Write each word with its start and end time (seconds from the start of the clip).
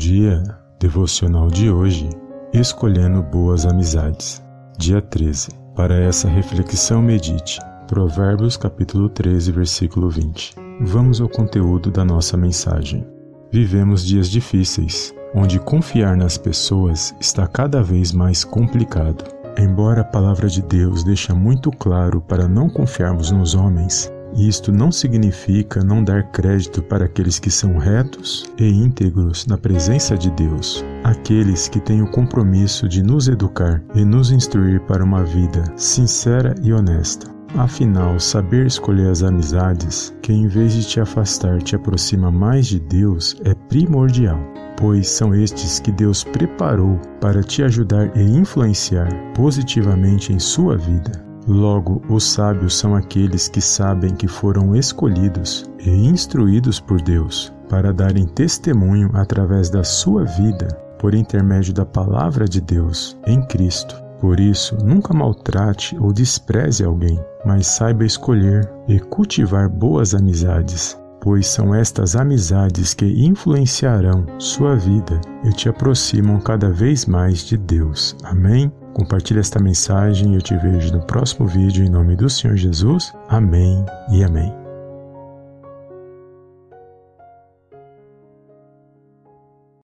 dia, 0.00 0.42
devocional 0.78 1.48
de 1.48 1.70
hoje, 1.70 2.08
escolhendo 2.54 3.22
boas 3.22 3.66
amizades. 3.66 4.42
Dia 4.78 5.02
13. 5.02 5.50
Para 5.76 5.94
essa 5.94 6.26
reflexão 6.26 7.02
medite 7.02 7.60
Provérbios 7.86 8.56
capítulo 8.56 9.10
13, 9.10 9.52
versículo 9.52 10.08
20. 10.08 10.54
Vamos 10.80 11.20
ao 11.20 11.28
conteúdo 11.28 11.90
da 11.90 12.02
nossa 12.02 12.34
mensagem. 12.34 13.06
Vivemos 13.52 14.02
dias 14.02 14.30
difíceis, 14.30 15.14
onde 15.34 15.60
confiar 15.60 16.16
nas 16.16 16.38
pessoas 16.38 17.14
está 17.20 17.46
cada 17.46 17.82
vez 17.82 18.10
mais 18.10 18.42
complicado. 18.42 19.22
Embora 19.58 20.00
a 20.00 20.04
palavra 20.04 20.48
de 20.48 20.62
Deus 20.62 21.04
deixa 21.04 21.34
muito 21.34 21.70
claro 21.70 22.22
para 22.22 22.48
não 22.48 22.70
confiarmos 22.70 23.30
nos 23.30 23.54
homens, 23.54 24.10
isto 24.36 24.72
não 24.72 24.92
significa 24.92 25.82
não 25.82 26.02
dar 26.02 26.30
crédito 26.30 26.82
para 26.82 27.04
aqueles 27.04 27.38
que 27.38 27.50
são 27.50 27.76
retos 27.78 28.50
e 28.58 28.68
íntegros 28.68 29.46
na 29.46 29.58
presença 29.58 30.16
de 30.16 30.30
Deus, 30.30 30.84
aqueles 31.04 31.68
que 31.68 31.80
têm 31.80 32.02
o 32.02 32.10
compromisso 32.10 32.88
de 32.88 33.02
nos 33.02 33.28
educar 33.28 33.82
e 33.94 34.04
nos 34.04 34.30
instruir 34.30 34.80
para 34.82 35.04
uma 35.04 35.24
vida 35.24 35.64
sincera 35.76 36.54
e 36.62 36.72
honesta. 36.72 37.30
Afinal, 37.56 38.20
saber 38.20 38.66
escolher 38.66 39.08
as 39.08 39.22
amizades 39.22 40.14
que, 40.22 40.32
em 40.32 40.46
vez 40.46 40.72
de 40.72 40.86
te 40.86 41.00
afastar, 41.00 41.60
te 41.60 41.74
aproxima 41.74 42.30
mais 42.30 42.66
de 42.66 42.78
Deus 42.78 43.36
é 43.44 43.54
primordial, 43.54 44.38
pois 44.76 45.08
são 45.08 45.34
estes 45.34 45.80
que 45.80 45.90
Deus 45.90 46.22
preparou 46.22 46.98
para 47.20 47.42
te 47.42 47.62
ajudar 47.62 48.16
e 48.16 48.22
influenciar 48.22 49.08
positivamente 49.34 50.32
em 50.32 50.38
sua 50.38 50.76
vida. 50.76 51.29
Logo, 51.50 52.00
os 52.08 52.22
sábios 52.30 52.78
são 52.78 52.94
aqueles 52.94 53.48
que 53.48 53.60
sabem 53.60 54.14
que 54.14 54.28
foram 54.28 54.76
escolhidos 54.76 55.68
e 55.84 55.90
instruídos 55.90 56.78
por 56.78 57.02
Deus 57.02 57.52
para 57.68 57.92
darem 57.92 58.24
testemunho 58.24 59.10
através 59.14 59.68
da 59.68 59.82
sua 59.82 60.24
vida 60.24 60.68
por 60.96 61.12
intermédio 61.12 61.74
da 61.74 61.84
palavra 61.84 62.46
de 62.46 62.60
Deus 62.60 63.18
em 63.26 63.44
Cristo. 63.46 64.00
Por 64.20 64.38
isso, 64.38 64.76
nunca 64.76 65.12
maltrate 65.12 65.98
ou 65.98 66.12
despreze 66.12 66.84
alguém, 66.84 67.18
mas 67.44 67.66
saiba 67.66 68.04
escolher 68.04 68.70
e 68.86 69.00
cultivar 69.00 69.68
boas 69.68 70.14
amizades, 70.14 70.99
pois 71.20 71.46
são 71.46 71.74
estas 71.74 72.16
amizades 72.16 72.94
que 72.94 73.06
influenciarão 73.06 74.26
sua 74.38 74.76
vida 74.76 75.20
e 75.44 75.50
te 75.50 75.68
aproximam 75.68 76.40
cada 76.40 76.70
vez 76.70 77.06
mais 77.06 77.40
de 77.40 77.56
Deus. 77.56 78.16
Amém? 78.24 78.72
Compartilhe 78.94 79.40
esta 79.40 79.60
mensagem 79.60 80.32
e 80.32 80.34
eu 80.36 80.42
te 80.42 80.56
vejo 80.56 80.92
no 80.92 81.00
próximo 81.06 81.46
vídeo 81.46 81.84
em 81.84 81.88
nome 81.88 82.16
do 82.16 82.28
Senhor 82.28 82.56
Jesus. 82.56 83.12
Amém 83.28 83.84
e 84.10 84.24
amém. 84.24 84.59